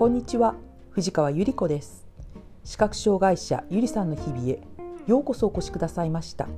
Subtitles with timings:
[0.00, 0.54] こんにちは。
[0.92, 2.06] 藤川ゆり子です。
[2.64, 4.62] 視覚障害者ゆりさんの日々へ
[5.06, 6.48] ようこそお越しくださいました。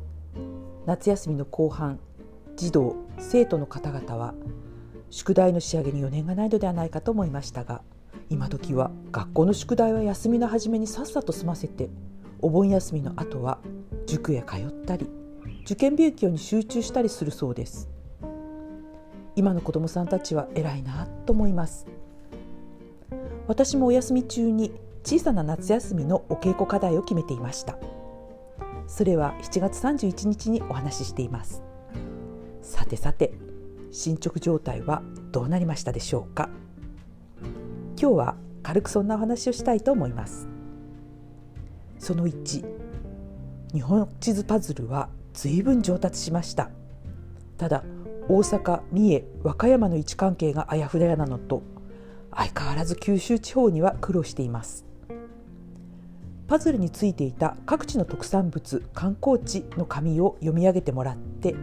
[0.87, 1.99] 夏休みの後半
[2.55, 4.35] 児童生徒の方々は
[5.11, 7.83] 宿題の仕上げに余念がないのではないかと思いましたが
[8.31, 11.91] 今時は学校の宿題は休みの初めにさっさと済ませて
[12.43, 13.59] お盆休みの後は
[14.07, 15.11] 塾へ通ったり
[15.65, 17.91] 受験勉強に集中したりするそうです。
[19.35, 21.89] 今の子どもさんたちは偉いなと思います。
[23.53, 24.73] 私もお休み中に
[25.05, 27.77] 小さな夏休みのお稽古課題を決めていました。
[28.87, 31.63] それは7月31日にお話ししています。
[32.63, 33.35] さてさて
[33.91, 35.03] 進捗状態は
[35.33, 36.49] どうなりましたでしょうか？
[38.01, 40.49] 今日は軽くそんなお話をしたいと思います。
[41.99, 42.65] その1
[43.75, 46.71] 日本地図パズルは随分上達しました。
[47.59, 47.85] ただ
[48.31, 51.63] 大阪、三重、和歌山の位置関係があやふやなのと
[52.35, 54.85] 相変わらず九州地方には苦労しています。
[56.53, 61.55] パズルについていた各地の特産物観光地の紙を読み上げてもらって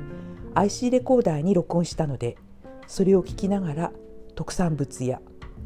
[0.55, 2.37] IC レコーダーに録音したので
[2.87, 3.91] それを聞きながら
[4.33, 5.21] 特産物や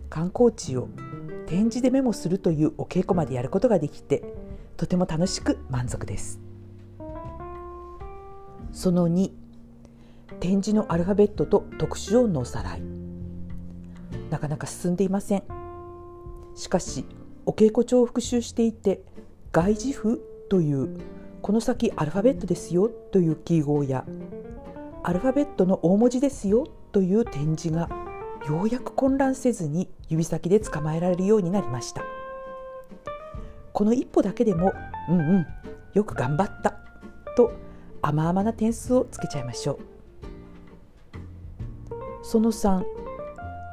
[0.09, 0.89] 観光地を
[1.47, 4.23] 展示でメモするというお稽古までやることができて
[4.75, 6.41] とても楽しく満足です。
[8.73, 9.31] その2
[10.41, 12.92] 展示のアルファベットと特殊音のおさらい。
[14.29, 15.43] なかなか進んでいません。
[16.55, 17.05] しかし
[17.45, 19.03] お稽古帳を復習していて
[19.51, 20.97] 外事符という
[21.41, 24.05] この先アルファベットですよという記号や
[25.03, 27.89] アルファベットの大文字ですよという展示が
[28.47, 32.03] ようやく混乱せずに指先で捕まえられるようになりました。
[33.73, 34.73] この一歩だけでも
[35.09, 35.47] うんうん
[35.93, 36.75] よく頑張った
[37.35, 37.51] と
[38.01, 39.79] 甘々な点数をつけちゃいましょう。
[42.23, 43.02] その3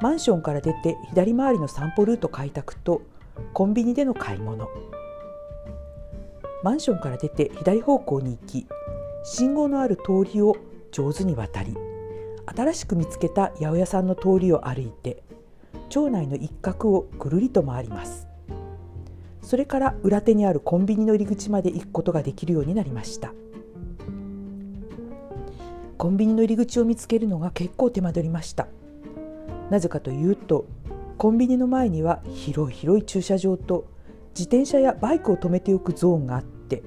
[0.01, 3.03] マンションから出て左回りの散歩ルート開拓と
[3.53, 4.67] コンビニでの買い物。
[6.63, 8.67] マンションから出て左方向に行き
[9.23, 10.57] 信号のある通りを
[10.91, 11.75] 上手に渡り
[12.45, 15.23] 新しく見つけた八百屋さんの通りを歩いて
[15.89, 18.27] 町内の一角をぐるりと回ります。
[19.41, 23.33] それから裏手にあるコンビニの入り口まで行くことができるようになりました。
[25.97, 28.67] コンビニの入り口を見つけるのが結構手間取りました。
[29.71, 30.65] なぜかというと
[31.17, 33.87] コンビニの前には広い広い駐車場と
[34.31, 36.83] 自転車やバイクを止めておくゾーンがあって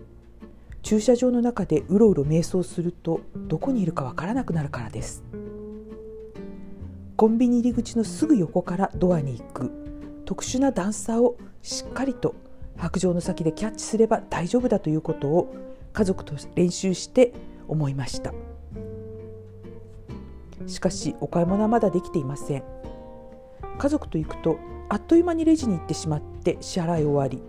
[0.82, 5.24] 駐車場の中でうろうろ瞑想するとどこにいるかわからなくなるからです。
[7.16, 9.70] コンビニ入り口のすぐ横からドアに行く
[10.26, 12.34] 特殊な段差をしっかりと
[12.76, 15.54] 白状の先でキャッチすれば大丈夫だということを
[15.92, 17.32] 家族と練習して
[17.66, 18.34] 思いました。
[20.66, 22.64] しかしお買い物はまだできていません。
[23.78, 27.42] 家族と行くとあっという間にレジに行ってしまって支払い終わり。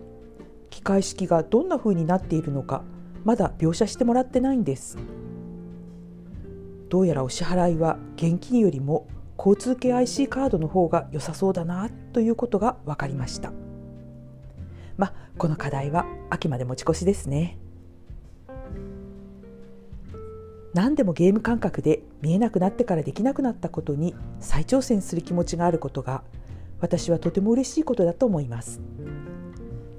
[0.70, 2.84] 機械式がどんな風になっているのか
[3.24, 4.98] まだ描写してもらってないんです。
[6.90, 13.52] どうやらお支払いは現金よりも交通系 IC カードの方が良さそうだなということが分かりました。
[14.98, 17.58] まあこの課題は秋まで持ち越しですね。
[20.76, 26.22] 何でもゲーム感覚で見えなくなってからできなくなったことに再挑戦する気持ちがあることが
[26.82, 28.82] 私はとても嬉しいことだと思います。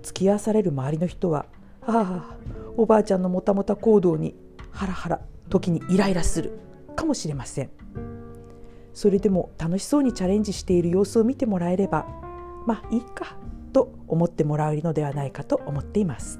[0.02, 1.46] 付き合わされる周りの人は
[1.80, 2.36] 「ああ
[2.76, 4.34] おばあちゃんのもたもた行動に
[4.70, 6.52] ハラハラ時にイライラする」
[6.94, 7.70] かもしれません。
[8.92, 12.06] それでも楽しそうにチャレンジしている様子を見てもらえれば
[12.66, 13.38] まあいいか
[13.72, 16.38] と思ってもらえるのではないかと思っています。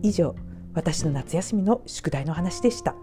[0.00, 0.34] 以上
[0.72, 2.94] 私の夏休みの宿題の話でした。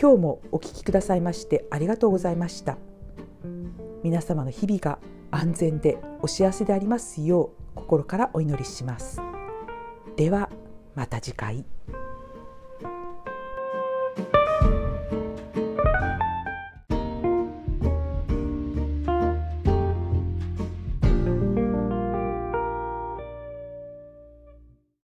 [0.00, 2.78] 今日もお聞きくださいましてありがとうございました。
[4.02, 4.98] 皆様の日々が
[5.30, 9.20] 安全でお幸せでありますよう心からお祈りします。
[10.16, 10.48] では
[10.94, 11.64] また次回。